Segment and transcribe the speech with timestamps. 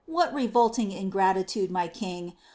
[0.07, 2.33] what revolting ingratitude, my King